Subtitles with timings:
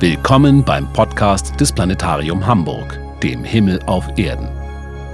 [0.00, 4.48] Willkommen beim Podcast des Planetarium Hamburg, dem Himmel auf Erden.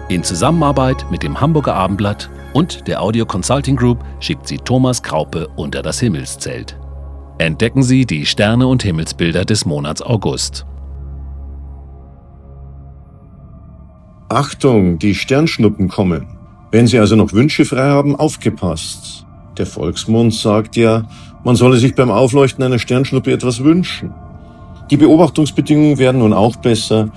[0.08, 5.48] In Zusammenarbeit mit dem Hamburger Abendblatt und der Audio Consulting Group schickt sie Thomas Kraupe
[5.56, 6.78] unter das Himmelszelt.
[7.38, 10.64] Entdecken Sie die Sterne und Himmelsbilder des Monats August.
[14.28, 16.28] Achtung, die Sternschnuppen kommen.
[16.70, 19.26] Wenn Sie also noch Wünsche frei haben, aufgepasst.
[19.58, 21.08] Der Volksmund sagt ja,
[21.42, 24.14] man solle sich beim Aufleuchten einer Sternschnuppe etwas wünschen.
[24.90, 27.10] Die Beobachtungsbedingungen werden nun auch besser,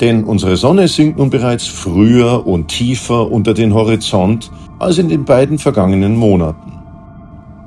[0.00, 5.24] denn unsere Sonne sinkt nun bereits früher und tiefer unter den Horizont als in den
[5.24, 6.72] beiden vergangenen Monaten.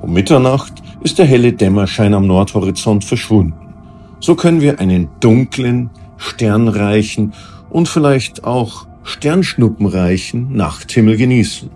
[0.00, 3.54] Um Mitternacht ist der helle Dämmerschein am Nordhorizont verschwunden.
[4.20, 7.32] So können wir einen dunklen, sternreichen
[7.68, 11.70] und vielleicht auch sternschnuppenreichen Nachthimmel genießen.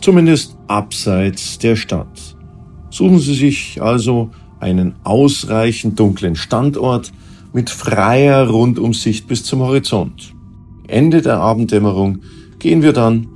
[0.00, 2.36] Zumindest abseits der Stadt.
[2.90, 7.12] Suchen Sie sich also einen ausreichend dunklen Standort,
[7.54, 10.34] mit freier Rundumsicht bis zum Horizont.
[10.88, 12.18] Ende der Abenddämmerung
[12.58, 13.28] gehen wir dann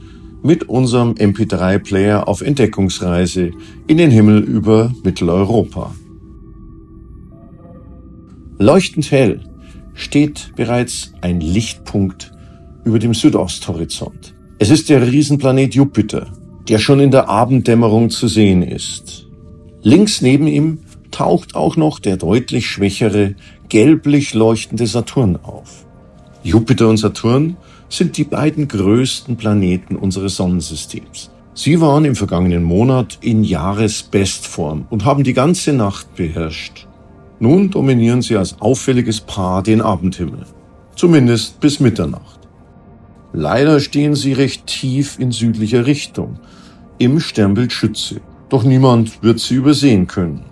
[0.42, 3.52] mit unserem MP3-Player auf Entdeckungsreise
[3.86, 5.94] in den Himmel über Mitteleuropa.
[8.58, 9.41] Leuchtend hell
[9.94, 12.33] steht bereits ein Lichtpunkt
[12.84, 14.34] über dem Südosthorizont.
[14.58, 16.27] Es ist der Riesenplanet Jupiter,
[16.69, 19.28] der schon in der Abenddämmerung zu sehen ist.
[19.83, 20.78] Links neben ihm
[21.19, 23.34] taucht auch noch der deutlich schwächere
[23.69, 25.84] gelblich leuchtende Saturn auf.
[26.44, 27.56] Jupiter und Saturn
[27.88, 31.33] sind die beiden größten Planeten unseres Sonnensystems.
[31.55, 36.86] Sie waren im vergangenen Monat in Jahresbestform und haben die ganze Nacht beherrscht.
[37.41, 40.46] Nun dominieren sie als auffälliges Paar den Abendhimmel.
[40.94, 42.39] Zumindest bis Mitternacht.
[43.33, 46.39] Leider stehen sie recht tief in südlicher Richtung,
[46.98, 48.20] im Sternbild Schütze.
[48.50, 50.48] Doch niemand wird sie übersehen können.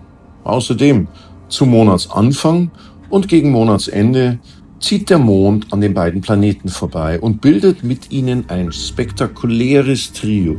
[0.47, 1.09] Außerdem,
[1.49, 2.71] zum Monatsanfang
[3.09, 4.39] und gegen Monatsende
[4.81, 10.57] zieht der Mond an den beiden Planeten vorbei und bildet mit ihnen ein spektakuläres Trio.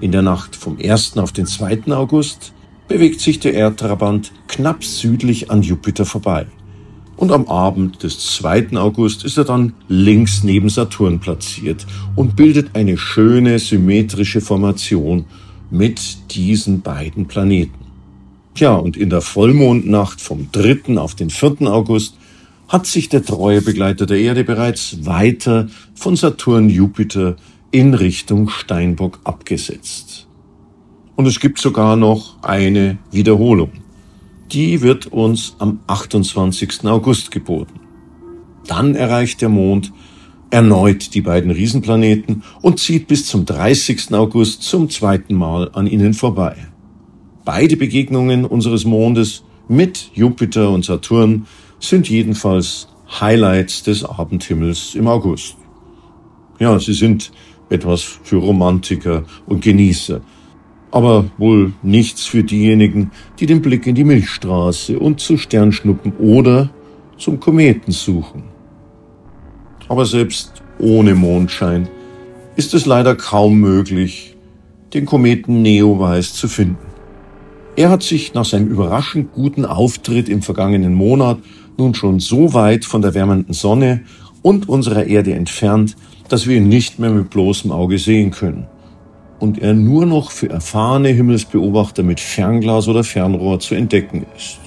[0.00, 1.16] In der Nacht vom 1.
[1.18, 1.92] auf den 2.
[1.92, 2.52] August
[2.88, 6.46] bewegt sich der Erdtrabant knapp südlich an Jupiter vorbei.
[7.16, 8.76] Und am Abend des 2.
[8.76, 15.24] August ist er dann links neben Saturn platziert und bildet eine schöne symmetrische Formation
[15.70, 17.87] mit diesen beiden Planeten.
[18.58, 20.98] Tja, und in der Vollmondnacht vom 3.
[20.98, 21.60] auf den 4.
[21.72, 22.16] August
[22.66, 27.36] hat sich der treue Begleiter der Erde bereits weiter von Saturn Jupiter
[27.70, 30.26] in Richtung Steinbock abgesetzt.
[31.14, 33.70] Und es gibt sogar noch eine Wiederholung.
[34.50, 36.84] Die wird uns am 28.
[36.86, 37.78] August geboten.
[38.66, 39.92] Dann erreicht der Mond
[40.50, 44.12] erneut die beiden Riesenplaneten und zieht bis zum 30.
[44.14, 46.67] August zum zweiten Mal an ihnen vorbei.
[47.50, 51.46] Beide Begegnungen unseres Mondes mit Jupiter und Saturn
[51.80, 52.88] sind jedenfalls
[53.22, 55.56] Highlights des Abendhimmels im August.
[56.58, 57.32] Ja, sie sind
[57.70, 60.20] etwas für Romantiker und Genießer,
[60.90, 66.68] aber wohl nichts für diejenigen, die den Blick in die Milchstraße und zu Sternschnuppen oder
[67.16, 68.42] zum Kometen suchen.
[69.88, 71.88] Aber selbst ohne Mondschein
[72.56, 74.36] ist es leider kaum möglich,
[74.92, 76.87] den Kometen Neowise zu finden.
[77.78, 81.38] Er hat sich nach seinem überraschend guten Auftritt im vergangenen Monat
[81.76, 84.00] nun schon so weit von der wärmenden Sonne
[84.42, 85.94] und unserer Erde entfernt,
[86.28, 88.66] dass wir ihn nicht mehr mit bloßem Auge sehen können
[89.38, 94.58] und er nur noch für erfahrene Himmelsbeobachter mit Fernglas oder Fernrohr zu entdecken ist.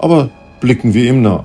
[0.00, 0.28] Aber
[0.58, 1.44] blicken wir ihm nach.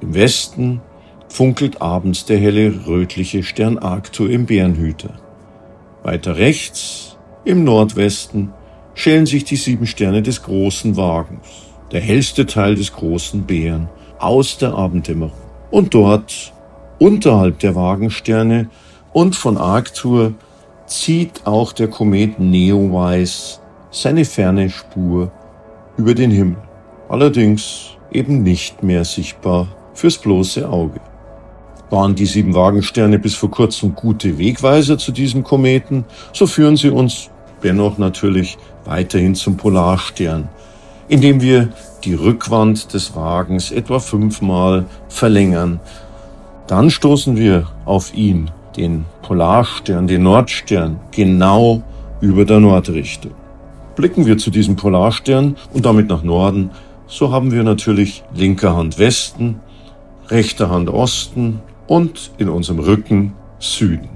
[0.00, 0.80] Im Westen
[1.28, 5.20] funkelt abends der helle rötliche Stern Arctur im Bärenhüter.
[6.02, 8.54] Weiter rechts, im Nordwesten,
[8.96, 11.46] schälen sich die sieben Sterne des großen Wagens,
[11.92, 15.36] der hellste Teil des großen Bären, aus der Abenddämmerung.
[15.70, 16.52] Und dort,
[16.98, 18.70] unterhalb der Wagensterne
[19.12, 20.32] und von Arctur,
[20.86, 23.60] zieht auch der Komet Neowise
[23.90, 25.30] seine ferne Spur
[25.98, 26.58] über den Himmel.
[27.08, 31.00] Allerdings eben nicht mehr sichtbar fürs bloße Auge.
[31.90, 36.90] Waren die sieben Wagensterne bis vor kurzem gute Wegweiser zu diesem Kometen, so führen sie
[36.90, 37.30] uns
[37.66, 40.48] dennoch natürlich weiterhin zum Polarstern,
[41.08, 41.70] indem wir
[42.04, 45.80] die Rückwand des Wagens etwa fünfmal verlängern.
[46.68, 51.82] Dann stoßen wir auf ihn, den Polarstern, den Nordstern, genau
[52.20, 53.32] über der Nordrichtung.
[53.96, 56.70] Blicken wir zu diesem Polarstern und damit nach Norden,
[57.08, 59.60] so haben wir natürlich linker Hand Westen,
[60.28, 64.10] rechter Hand Osten und in unserem Rücken Süden.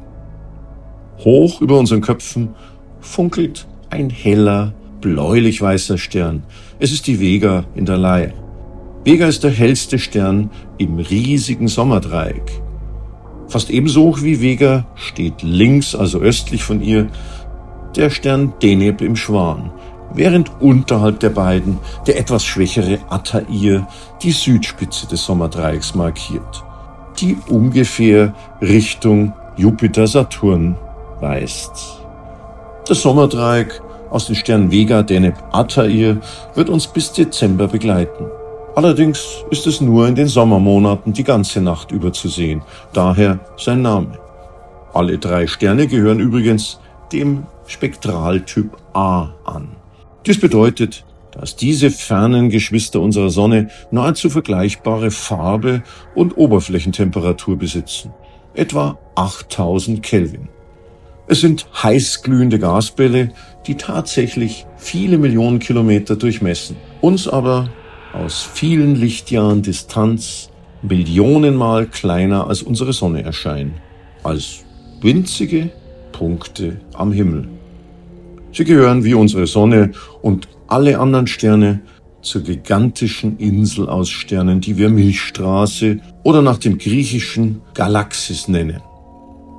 [1.25, 2.55] Hoch über unseren Köpfen
[3.01, 6.43] funkelt ein heller, bläulich-weißer Stern.
[6.79, 8.33] Es ist die Vega in der Leihe.
[9.05, 12.61] Vega ist der hellste Stern im riesigen Sommerdreieck.
[13.49, 17.09] Fast ebenso hoch wie Vega steht links, also östlich von ihr,
[17.97, 19.73] der Stern Deneb im Schwan,
[20.15, 23.87] während unterhalb der beiden der etwas schwächere Altair
[24.23, 26.63] die Südspitze des Sommerdreiecks markiert,
[27.19, 30.77] die ungefähr Richtung Jupiter-Saturn
[31.21, 32.00] weist.
[32.91, 36.21] Das Sommerdreieck aus den Sternen Vega, Deneb, Altair
[36.57, 38.27] wird uns bis Dezember begleiten.
[38.75, 43.83] Allerdings ist es nur in den Sommermonaten die ganze Nacht über zu sehen, daher sein
[43.83, 44.19] Name.
[44.93, 46.81] Alle drei Sterne gehören übrigens
[47.13, 49.69] dem Spektraltyp A an.
[50.27, 55.85] Dies bedeutet, dass diese fernen Geschwister unserer Sonne nahezu vergleichbare Farbe
[56.17, 58.13] und Oberflächentemperatur besitzen,
[58.53, 60.49] etwa 8000 Kelvin.
[61.31, 63.31] Es sind heißglühende Gasbälle,
[63.69, 67.71] die tatsächlich viele Millionen Kilometer durchmessen, uns aber
[68.13, 70.51] aus vielen Lichtjahren Distanz
[70.83, 73.75] Millionenmal kleiner als unsere Sonne erscheinen,
[74.25, 74.65] als
[75.03, 75.71] winzige
[76.11, 77.47] Punkte am Himmel.
[78.53, 79.93] Sie gehören wie unsere Sonne
[80.23, 81.83] und alle anderen Sterne
[82.23, 88.81] zur gigantischen Insel aus Sternen, die wir Milchstraße oder nach dem griechischen Galaxis nennen.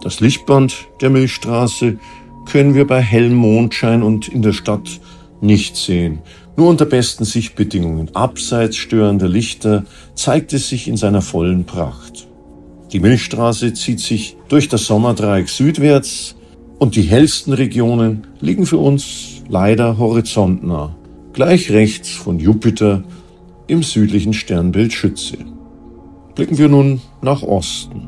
[0.01, 1.98] Das Lichtband der Milchstraße
[2.45, 5.00] können wir bei hellem Mondschein und in der Stadt
[5.42, 6.19] nicht sehen.
[6.57, 12.27] Nur unter besten Sichtbedingungen, abseits störender Lichter, zeigt es sich in seiner vollen Pracht.
[12.92, 16.36] Die Milchstraße zieht sich durch das Sommerdreieck südwärts
[16.80, 20.95] und die hellsten Regionen liegen für uns leider horizontnah,
[21.31, 23.03] gleich rechts von Jupiter
[23.68, 25.38] im südlichen Sternbild Schütze.
[26.36, 28.07] Blicken wir nun nach Osten.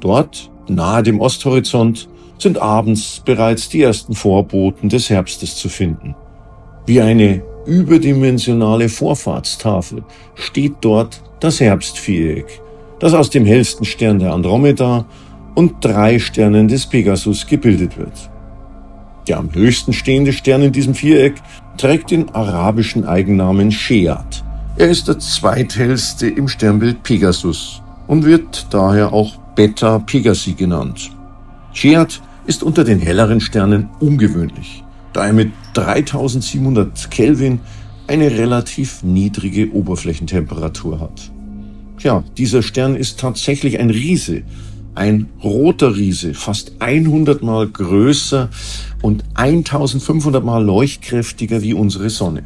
[0.00, 2.08] Dort, nahe dem Osthorizont,
[2.38, 6.14] sind abends bereits die ersten Vorboten des Herbstes zu finden.
[6.86, 10.02] Wie eine überdimensionale Vorfahrtstafel
[10.34, 12.60] steht dort das Herbstviereck,
[12.98, 15.04] das aus dem hellsten Stern der Andromeda
[15.54, 18.30] und drei Sternen des Pegasus gebildet wird.
[19.28, 21.34] Der am höchsten stehende Stern in diesem Viereck
[21.76, 24.42] trägt den arabischen Eigennamen Sheat.
[24.76, 31.10] Er ist der zweithellste im Sternbild Pegasus und wird daher auch Beta Pegasi genannt.
[31.74, 37.60] Sheat ist unter den helleren Sternen ungewöhnlich, da er mit 3700 Kelvin
[38.06, 41.30] eine relativ niedrige Oberflächentemperatur hat.
[41.98, 44.44] Ja, dieser Stern ist tatsächlich ein Riese,
[44.94, 48.48] ein roter Riese, fast 100 mal größer
[49.02, 52.44] und 1500 mal leuchtkräftiger wie unsere Sonne.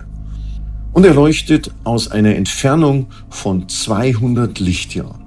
[0.93, 5.23] Und er leuchtet aus einer Entfernung von 200 Lichtjahren.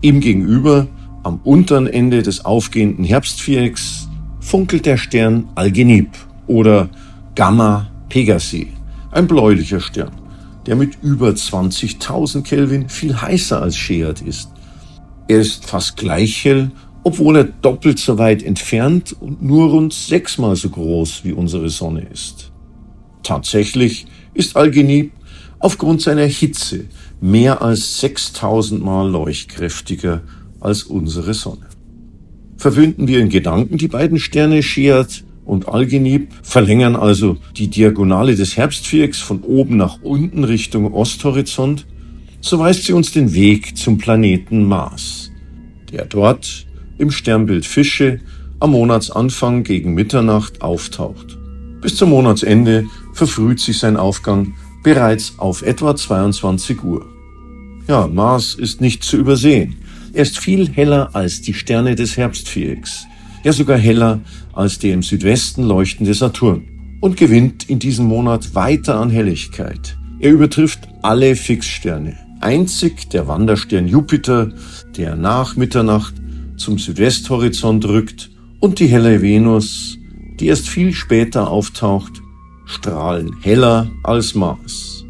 [0.00, 0.88] Ihm gegenüber
[1.22, 4.08] am unteren Ende des aufgehenden Herbstvierecks
[4.40, 6.10] funkelt der Stern Algenib
[6.46, 6.88] oder
[7.34, 8.68] Gamma Pegasi,
[9.10, 10.12] ein bläulicher Stern,
[10.66, 14.50] der mit über 20.000 Kelvin viel heißer als Sheat ist.
[15.28, 16.70] Er ist fast gleich hell,
[17.04, 22.06] obwohl er doppelt so weit entfernt und nur rund sechsmal so groß wie unsere Sonne
[22.12, 22.52] ist.
[23.22, 25.12] Tatsächlich ist Algenib
[25.58, 26.86] aufgrund seiner Hitze
[27.20, 30.22] mehr als 6000 Mal leuchtkräftiger
[30.62, 31.66] als unsere Sonne.
[32.56, 38.56] Verwünden wir in Gedanken die beiden Sterne Sheat und Algenib, verlängern also die Diagonale des
[38.56, 41.86] Herbstvierecks von oben nach unten Richtung Osthorizont,
[42.40, 45.30] so weist sie uns den Weg zum Planeten Mars,
[45.92, 46.66] der dort
[46.98, 48.20] im Sternbild Fische
[48.60, 51.38] am Monatsanfang gegen Mitternacht auftaucht.
[51.80, 54.54] Bis zum Monatsende verfrüht sich sein Aufgang
[54.84, 57.06] bereits auf etwa 22 Uhr.
[57.88, 59.81] Ja, Mars ist nicht zu übersehen.
[60.14, 63.06] Er ist viel heller als die Sterne des Herbstvierecks,
[63.44, 64.20] ja sogar heller
[64.52, 66.64] als der im Südwesten leuchtende Saturn
[67.00, 69.96] und gewinnt in diesem Monat weiter an Helligkeit.
[70.20, 72.16] Er übertrifft alle Fixsterne.
[72.40, 74.52] Einzig der Wanderstern Jupiter,
[74.96, 76.14] der nach Mitternacht
[76.56, 79.98] zum Südwesthorizont rückt, und die helle Venus,
[80.38, 82.20] die erst viel später auftaucht,
[82.66, 85.04] strahlen heller als Mars.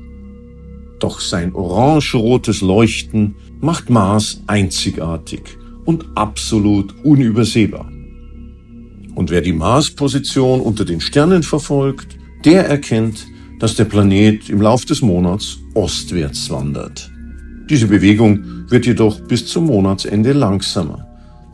[1.00, 7.90] Doch sein orangerotes Leuchten macht Mars einzigartig und absolut unübersehbar.
[9.14, 13.24] Und wer die Mars-Position unter den Sternen verfolgt, der erkennt,
[13.60, 17.10] dass der Planet im Lauf des Monats ostwärts wandert.
[17.70, 21.06] Diese Bewegung wird jedoch bis zum Monatsende langsamer,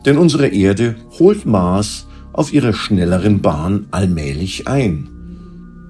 [0.05, 5.09] denn unsere Erde holt Mars auf ihrer schnelleren Bahn allmählich ein.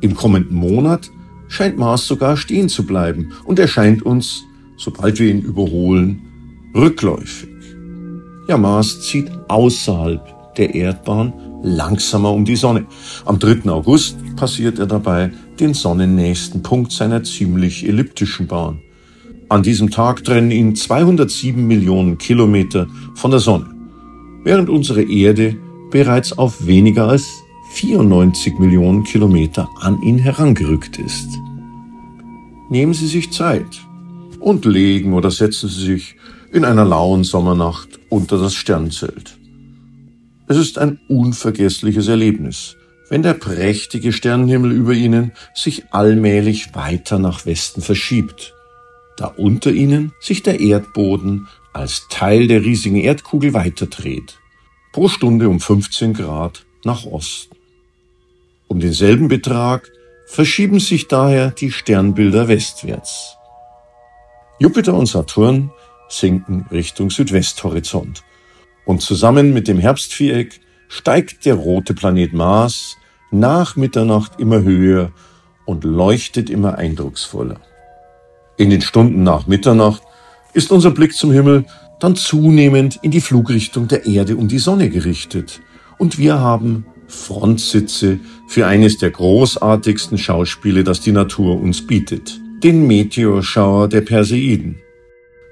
[0.02, 1.10] Im kommenden Monat
[1.48, 4.44] scheint Mars sogar stehen zu bleiben und erscheint uns
[4.80, 6.22] sobald wir ihn überholen,
[6.74, 7.50] rückläufig.
[8.48, 12.86] Ja, Mars zieht außerhalb der Erdbahn langsamer um die Sonne.
[13.26, 13.70] Am 3.
[13.70, 18.82] August passiert er dabei den sonnennächsten Punkt seiner ziemlich elliptischen Bahn.
[19.50, 23.68] An diesem Tag trennen ihn 207 Millionen Kilometer von der Sonne,
[24.44, 25.58] während unsere Erde
[25.92, 27.28] bereits auf weniger als
[27.72, 31.28] 94 Millionen Kilometer an ihn herangerückt ist.
[32.70, 33.89] Nehmen Sie sich Zeit
[34.40, 36.16] und legen oder setzen Sie sich
[36.52, 39.38] in einer lauen Sommernacht unter das Sternzelt.
[40.48, 42.76] Es ist ein unvergessliches Erlebnis,
[43.10, 48.54] wenn der prächtige Sternenhimmel über ihnen sich allmählich weiter nach Westen verschiebt,
[49.18, 54.40] da unter ihnen sich der Erdboden als Teil der riesigen Erdkugel weiterdreht,
[54.92, 57.56] pro Stunde um 15 Grad nach Osten.
[58.68, 59.92] Um denselben Betrag
[60.28, 63.39] verschieben sich daher die Sternbilder westwärts.
[64.60, 65.72] Jupiter und Saturn
[66.10, 68.24] sinken Richtung Südwesthorizont.
[68.86, 72.98] Und zusammen mit dem Herbstviereck steigt der rote Planet Mars
[73.32, 75.12] nach Mitternacht immer höher
[75.66, 77.62] und leuchtet immer eindrucksvoller.
[78.58, 80.02] In den Stunden nach Mitternacht
[80.54, 81.66] ist unser Blick zum Himmel
[82.02, 85.62] dann zunehmend in die Flugrichtung der Erde um die Sonne gerichtet
[85.98, 92.88] und wir haben Frontsitze für eines der großartigsten Schauspiele, das die Natur uns bietet, den
[92.88, 94.80] Meteorschauer der Perseiden.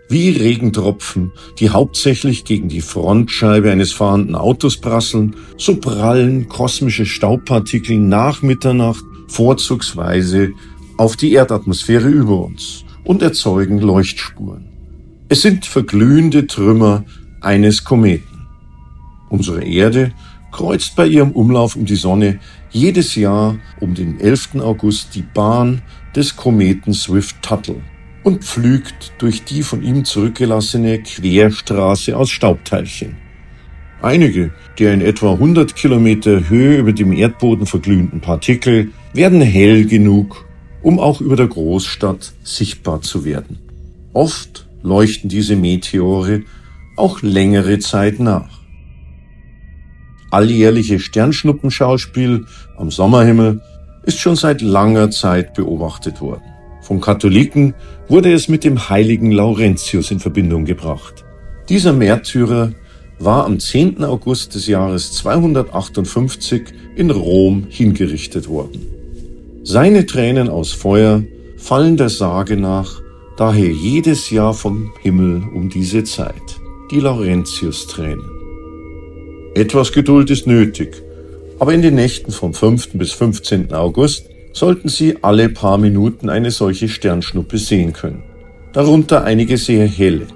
[0.10, 7.98] Wie Regentropfen, die hauptsächlich gegen die Frontscheibe eines fahrenden Autos prasseln, so prallen kosmische Staubpartikel
[7.98, 10.52] nach Mitternacht vorzugsweise
[10.98, 14.66] auf die Erdatmosphäre über uns und erzeugen Leuchtspuren.
[15.30, 17.04] Es sind verglühende Trümmer
[17.42, 18.48] eines Kometen.
[19.30, 20.14] Unsere Erde
[20.52, 24.56] kreuzt bei ihrem Umlauf um die Sonne jedes Jahr um den 11.
[24.60, 25.82] August die Bahn
[26.16, 27.82] des Kometen Swift-Tuttle
[28.24, 33.16] und pflügt durch die von ihm zurückgelassene Querstraße aus Staubteilchen.
[34.02, 40.46] Einige der in etwa 100 Kilometer Höhe über dem Erdboden verglühenden Partikel werden hell genug,
[40.82, 43.60] um auch über der Großstadt sichtbar zu werden.
[44.14, 46.44] Oft leuchten diese Meteore
[46.96, 48.60] auch längere Zeit nach.
[50.32, 52.46] Alljährliche Sternschnuppenschauspiel
[52.78, 53.62] am Sommerhimmel
[54.08, 56.44] ist schon seit langer Zeit beobachtet worden.
[56.82, 57.74] Von Katholiken
[58.08, 61.26] wurde es mit dem heiligen Laurentius in Verbindung gebracht.
[61.68, 62.72] Dieser Märtyrer
[63.20, 64.06] war am 10.
[64.06, 66.62] August des Jahres 258
[66.96, 68.88] in Rom hingerichtet worden.
[69.64, 71.24] Seine Tränen aus Feuer
[71.58, 73.02] fallen der Sage nach
[73.36, 76.58] daher jedes Jahr vom Himmel um diese Zeit,
[76.92, 78.24] die Laurentius-Tränen.
[79.56, 81.04] Etwas Geduld ist nötig,
[81.60, 82.94] aber in den Nächten vom 5.
[82.94, 83.74] bis 15.
[83.74, 88.24] August sollten Sie alle paar Minuten eine solche Sternschnuppe sehen können.
[88.74, 90.28] Darunter einige sehr helle.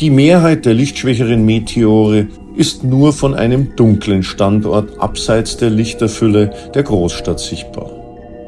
[0.00, 6.82] Die Mehrheit der lichtschwächeren Meteore ist nur von einem dunklen Standort abseits der Lichterfülle der
[6.82, 7.90] Großstadt sichtbar.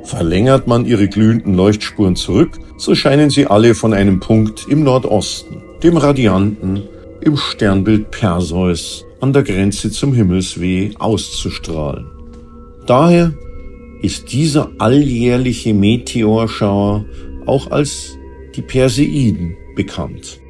[0.04, 5.62] Verlängert man ihre glühenden Leuchtspuren zurück, so scheinen sie alle von einem Punkt im Nordosten,
[5.82, 6.82] dem Radianten,
[7.20, 12.06] im Sternbild Perseus, an der Grenze zum Himmelsweh auszustrahlen.
[12.86, 13.32] Daher
[14.02, 17.04] ist dieser alljährliche Meteorschauer
[17.46, 18.18] auch als
[18.56, 20.40] die Perseiden bekannt.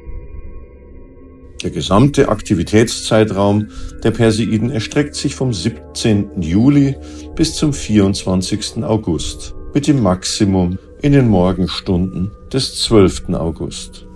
[1.61, 3.67] Der gesamte Aktivitätszeitraum
[4.03, 6.41] der Perseiden erstreckt sich vom 17.
[6.41, 6.95] Juli
[7.35, 8.83] bis zum 24.
[8.83, 13.29] August mit dem Maximum in den Morgenstunden des 12.
[13.33, 14.07] August.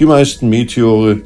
[0.00, 1.22] Die meisten Meteore,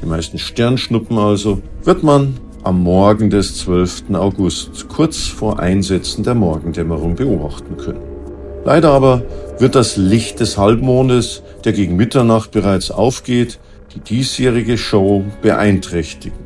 [0.00, 4.14] die meisten Sternschnuppen also, wird man am Morgen des 12.
[4.14, 8.02] August, kurz vor Einsetzen der Morgendämmerung, beobachten können.
[8.64, 9.22] Leider aber
[9.58, 13.58] wird das Licht des Halbmondes, der gegen Mitternacht bereits aufgeht,
[13.94, 16.38] die diesjährige Show beeinträchtigen.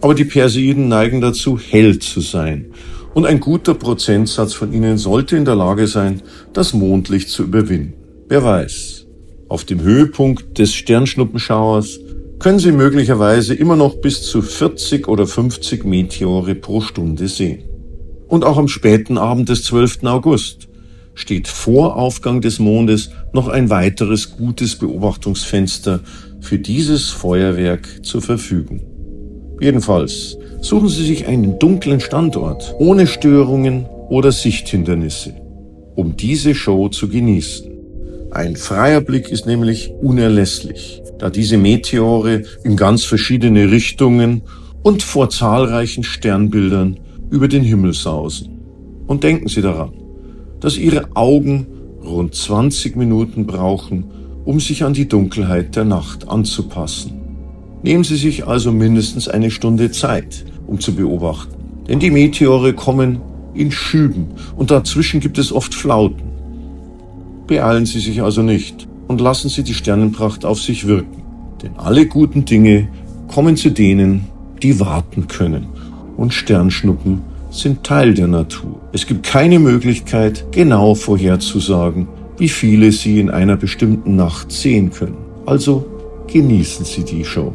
[0.00, 2.72] Aber die Perseiden neigen dazu, hell zu sein,
[3.14, 6.22] und ein guter Prozentsatz von ihnen sollte in der Lage sein,
[6.54, 7.92] das Mondlicht zu überwinden.
[8.28, 9.06] Wer weiß,
[9.48, 12.00] auf dem Höhepunkt des Sternschnuppenschauers
[12.42, 17.62] können Sie möglicherweise immer noch bis zu 40 oder 50 Meteore pro Stunde sehen.
[18.26, 20.02] Und auch am späten Abend des 12.
[20.06, 20.66] August
[21.14, 26.00] steht vor Aufgang des Mondes noch ein weiteres gutes Beobachtungsfenster
[26.40, 28.80] für dieses Feuerwerk zur Verfügung.
[29.60, 35.32] Jedenfalls suchen Sie sich einen dunklen Standort ohne Störungen oder Sichthindernisse,
[35.94, 37.70] um diese Show zu genießen.
[38.32, 44.42] Ein freier Blick ist nämlich unerlässlich da diese Meteore in ganz verschiedene Richtungen
[44.82, 46.98] und vor zahlreichen Sternbildern
[47.30, 48.58] über den Himmel sausen.
[49.06, 49.92] Und denken Sie daran,
[50.58, 51.68] dass Ihre Augen
[52.02, 54.06] rund 20 Minuten brauchen,
[54.44, 57.20] um sich an die Dunkelheit der Nacht anzupassen.
[57.84, 61.54] Nehmen Sie sich also mindestens eine Stunde Zeit, um zu beobachten.
[61.86, 63.20] Denn die Meteore kommen
[63.54, 64.26] in Schüben
[64.56, 66.32] und dazwischen gibt es oft Flauten.
[67.46, 71.22] Beeilen Sie sich also nicht und lassen Sie die Sternenpracht auf sich wirken.
[71.62, 72.88] Denn alle guten Dinge
[73.28, 74.26] kommen zu denen,
[74.62, 75.66] die warten können.
[76.16, 78.80] Und Sternschnuppen sind Teil der Natur.
[78.92, 85.16] Es gibt keine Möglichkeit, genau vorherzusagen, wie viele Sie in einer bestimmten Nacht sehen können.
[85.46, 85.86] Also
[86.26, 87.52] genießen Sie die Show.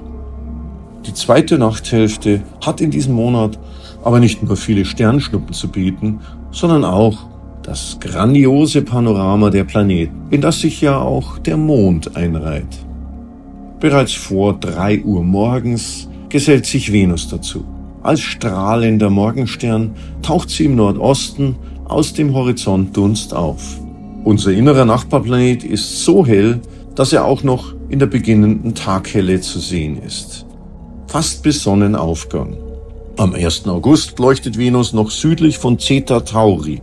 [1.06, 3.58] Die zweite Nachthälfte hat in diesem Monat
[4.04, 6.20] aber nicht nur viele Sternschnuppen zu bieten,
[6.52, 7.28] sondern auch
[7.68, 12.78] das grandiose Panorama der Planeten, in das sich ja auch der Mond einreiht.
[13.82, 17.66] Bereits vor drei Uhr morgens gesellt sich Venus dazu.
[18.02, 23.82] Als strahlender Morgenstern taucht sie im Nordosten aus dem Horizontdunst auf.
[24.24, 26.62] Unser innerer Nachbarplanet ist so hell,
[26.96, 30.46] dass er auch noch in der beginnenden Taghelle zu sehen ist.
[31.08, 32.56] Fast bis Sonnenaufgang.
[33.18, 33.68] Am 1.
[33.68, 36.82] August leuchtet Venus noch südlich von Zeta Tauri,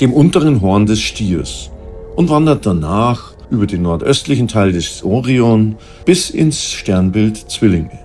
[0.00, 1.70] dem unteren Horn des Stiers,
[2.16, 7.98] und wandert danach über den nordöstlichen Teil des Orion bis ins Sternbild Zwillinge.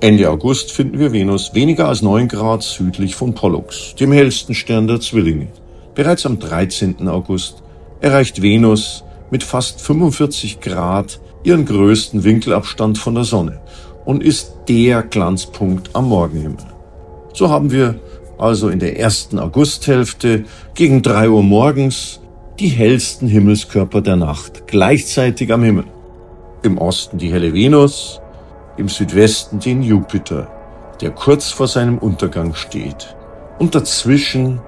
[0.00, 4.88] Ende August finden wir Venus weniger als 9 Grad südlich von Pollux, dem hellsten Stern
[4.88, 5.48] der Zwillinge.
[5.94, 7.08] Bereits am 13.
[7.08, 7.62] August
[8.00, 13.60] erreicht Venus mit fast 45 Grad ihren größten Winkelabstand von der Sonne
[14.04, 16.58] und ist der Glanzpunkt am Morgenhimmel.
[17.32, 18.00] So haben wir
[18.42, 20.44] also in der ersten Augusthälfte
[20.74, 22.20] gegen drei Uhr morgens
[22.58, 25.84] die hellsten Himmelskörper der Nacht gleichzeitig am Himmel.
[26.62, 28.20] Im Osten die helle Venus,
[28.76, 30.48] im Südwesten den Jupiter,
[31.00, 33.14] der kurz vor seinem Untergang steht,
[33.60, 34.60] und dazwischen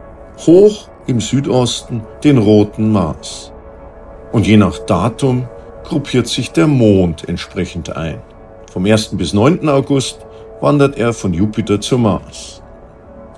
[0.47, 3.53] hoch im Südosten den roten Mars.
[4.33, 5.49] Und je nach Datum
[5.83, 8.21] gruppiert sich der Mond entsprechend ein.
[8.73, 9.17] Vom 1.
[9.17, 9.69] bis 9.
[9.69, 10.19] August
[10.61, 12.64] wandert er von Jupiter zum Mars.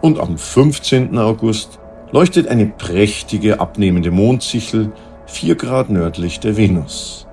[0.01, 1.17] Und am 15.
[1.19, 1.79] August
[2.13, 4.93] leuchtet eine prächtige abnehmende Mondsichel
[5.27, 7.27] vier Grad nördlich der Venus.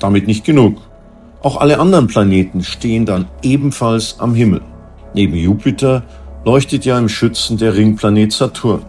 [0.00, 0.78] Damit nicht genug.
[1.40, 4.60] Auch alle anderen Planeten stehen dann ebenfalls am Himmel.
[5.14, 6.02] Neben Jupiter
[6.44, 8.82] leuchtet ja im Schützen der Ringplanet Saturn.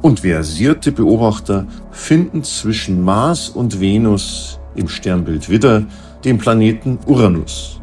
[0.00, 5.84] Und versierte Beobachter finden zwischen Mars und Venus im Sternbild Widder
[6.24, 7.80] den Planeten Uranus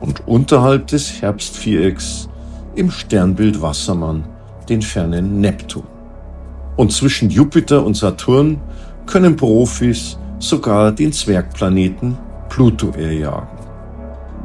[0.00, 2.28] und unterhalb des Herbstvierecks
[2.74, 4.24] im Sternbild Wassermann
[4.68, 5.84] den fernen Neptun.
[6.76, 8.60] Und zwischen Jupiter und Saturn
[9.06, 12.16] können Profis sogar den Zwergplaneten
[12.48, 13.58] Pluto erjagen.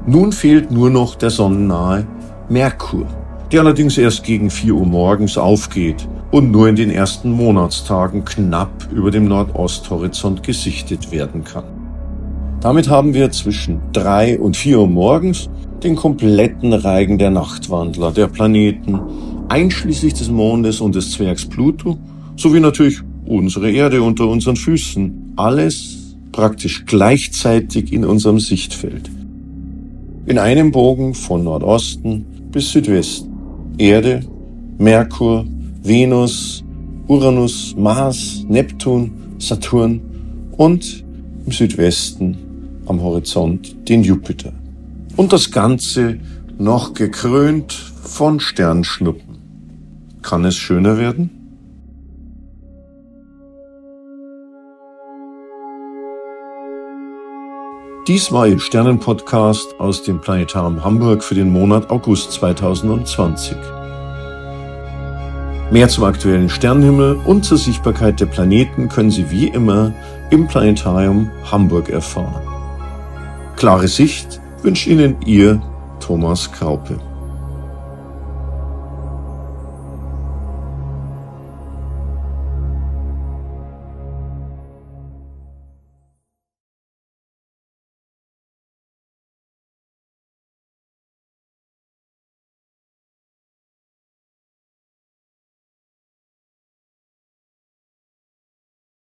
[0.06, 2.06] Nun fehlt nur noch der sonnennahe
[2.50, 3.06] Merkur,
[3.52, 8.88] der allerdings erst gegen 4 Uhr morgens aufgeht und nur in den ersten Monatstagen knapp
[8.92, 11.66] über dem Nordosthorizont gesichtet werden kann.
[12.62, 15.50] Damit haben wir zwischen drei und vier Uhr morgens
[15.84, 19.00] den kompletten Reigen der Nachtwandler, der Planeten,
[19.48, 21.98] einschließlich des Mondes und des Zwergs Pluto,
[22.36, 25.34] sowie natürlich unsere Erde unter unseren Füßen.
[25.36, 29.10] Alles praktisch gleichzeitig in unserem Sichtfeld.
[30.26, 33.32] In einem Bogen von Nordosten bis Südwesten.
[33.78, 34.22] Erde,
[34.78, 35.46] Merkur,
[35.84, 36.64] Venus,
[37.08, 40.02] Uranus, Mars, Neptun, Saturn
[40.58, 41.06] und
[41.46, 42.38] im Südwesten
[42.88, 44.52] am Horizont den Jupiter.
[45.18, 46.20] Und das Ganze
[46.60, 49.40] noch gekrönt von Sternschnuppen.
[50.22, 51.32] Kann es schöner werden?
[58.08, 63.58] Dies war Ihr Sternenpodcast aus dem Planetarium Hamburg für den Monat August 2020.
[65.72, 69.92] Mehr zum aktuellen Sternenhimmel und zur Sichtbarkeit der Planeten können Sie wie immer
[70.30, 72.48] im Planetarium Hamburg erfahren.
[73.58, 75.62] Klare Sicht wünscht Ihnen Ihr
[76.00, 77.00] Thomas Kraupe.